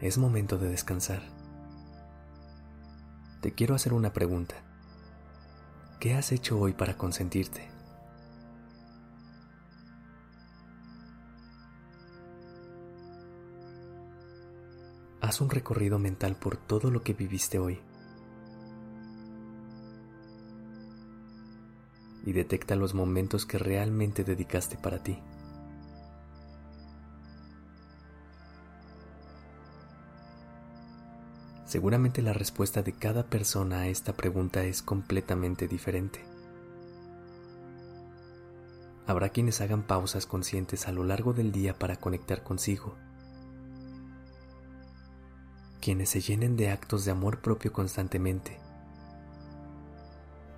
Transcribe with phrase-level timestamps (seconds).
[0.00, 1.22] Es momento de descansar.
[3.40, 4.54] Te quiero hacer una pregunta.
[5.98, 7.68] ¿Qué has hecho hoy para consentirte?
[15.20, 17.80] Haz un recorrido mental por todo lo que viviste hoy.
[22.24, 25.18] Y detecta los momentos que realmente dedicaste para ti.
[31.68, 36.24] Seguramente la respuesta de cada persona a esta pregunta es completamente diferente.
[39.06, 42.96] Habrá quienes hagan pausas conscientes a lo largo del día para conectar consigo
[45.82, 48.58] quienes se llenen de actos de amor propio constantemente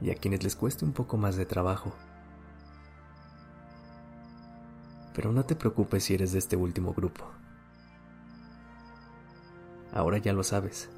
[0.01, 1.93] y a quienes les cueste un poco más de trabajo.
[5.13, 7.25] Pero no te preocupes si eres de este último grupo.
[9.93, 10.89] Ahora ya lo sabes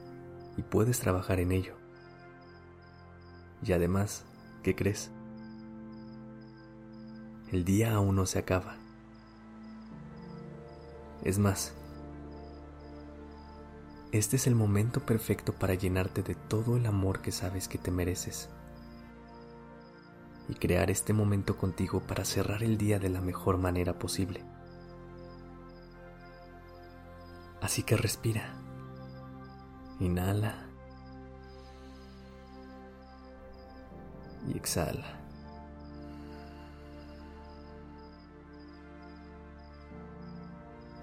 [0.57, 1.75] y puedes trabajar en ello.
[3.65, 4.25] Y además,
[4.63, 5.11] ¿qué crees?
[7.51, 8.77] El día aún no se acaba.
[11.23, 11.75] Es más,
[14.11, 17.91] este es el momento perfecto para llenarte de todo el amor que sabes que te
[17.91, 18.51] mereces
[20.49, 24.45] y crear este momento contigo para cerrar el día de la mejor manera posible.
[27.61, 28.62] Así que respira.
[30.03, 30.57] Inhala.
[34.49, 35.07] Y exhala.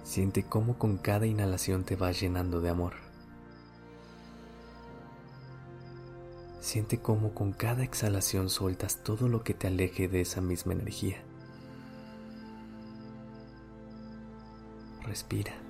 [0.04, 2.96] Siente cómo con cada inhalación te vas llenando de amor.
[6.60, 11.24] Siente cómo con cada exhalación sueltas todo lo que te aleje de esa misma energía.
[15.04, 15.69] Respira.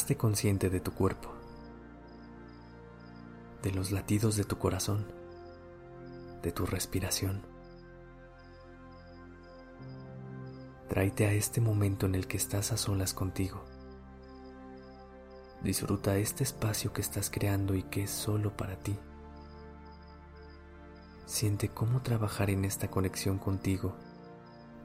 [0.00, 1.30] Hazte consciente de tu cuerpo
[3.62, 5.04] de los latidos de tu corazón,
[6.42, 7.42] de tu respiración.
[10.88, 13.62] Tráete a este momento en el que estás a solas contigo.
[15.62, 18.96] Disfruta este espacio que estás creando y que es solo para ti.
[21.26, 23.94] Siente cómo trabajar en esta conexión contigo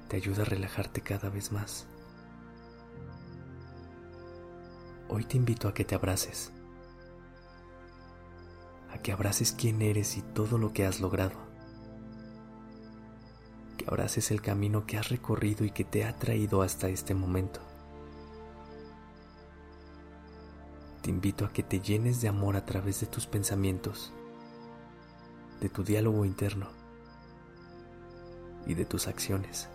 [0.09, 1.87] te ayuda a relajarte cada vez más.
[5.09, 6.51] Hoy te invito a que te abraces
[9.05, 11.35] que abraces quién eres y todo lo que has logrado.
[13.77, 17.59] Que abraces el camino que has recorrido y que te ha traído hasta este momento.
[21.03, 24.11] Te invito a que te llenes de amor a través de tus pensamientos,
[25.61, 26.69] de tu diálogo interno
[28.66, 29.69] y de tus acciones.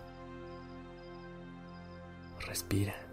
[2.45, 3.10] Respira.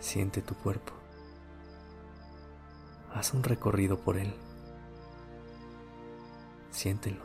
[0.00, 0.92] Siente tu cuerpo.
[3.12, 4.34] Haz un recorrido por él.
[6.70, 7.22] Siéntelo.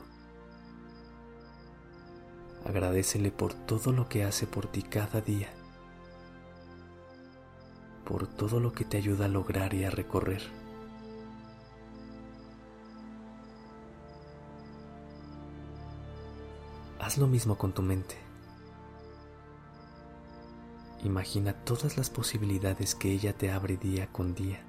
[2.65, 5.49] Agradecele por todo lo que hace por ti cada día.
[8.05, 10.41] Por todo lo que te ayuda a lograr y a recorrer.
[16.99, 18.30] Haz lo mismo con tu mente.
[21.03, 24.61] Imagina todas las posibilidades que ella te abre día con día.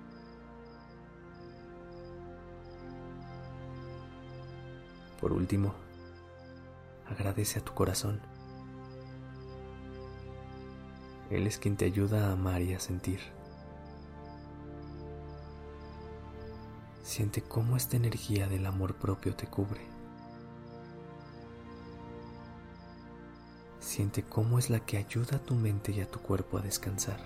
[5.20, 5.74] Por último,
[7.06, 8.20] agradece a tu corazón.
[11.30, 13.20] Él es quien te ayuda a amar y a sentir.
[17.02, 19.82] Siente cómo esta energía del amor propio te cubre.
[23.92, 27.20] Siente cómo es la que ayuda a tu mente y a tu cuerpo a descansar.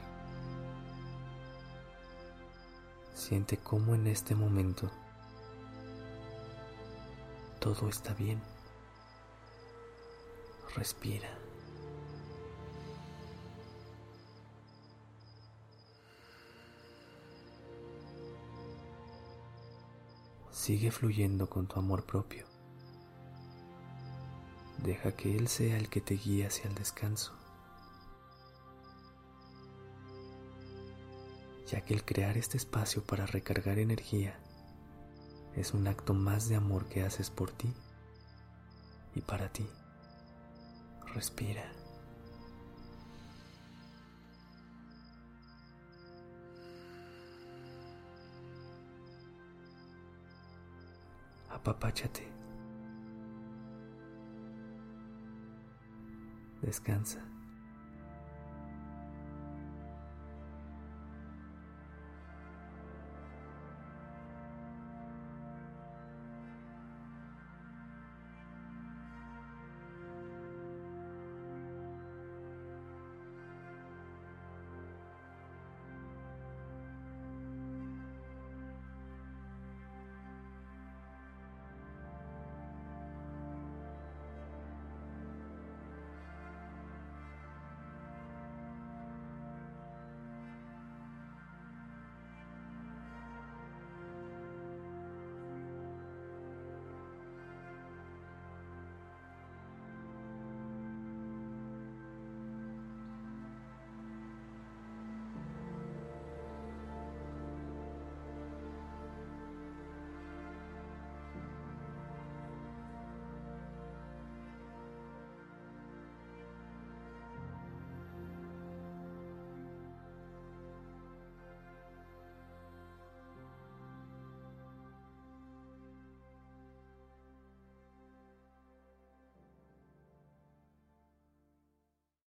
[3.15, 4.91] Siente cómo en este momento
[7.61, 8.43] todo está bien.
[10.75, 11.29] Respira.
[20.51, 22.56] Sigue fluyendo con tu amor propio.
[24.87, 27.33] Deja que Él sea el que te guíe hacia el descanso.
[31.67, 34.39] Ya que el crear este espacio para recargar energía
[35.57, 37.75] es un acto más de amor que haces por ti
[39.17, 39.69] y para ti.
[41.13, 41.65] Respira.
[51.51, 52.46] Apapáchate.
[56.67, 57.21] Descansa.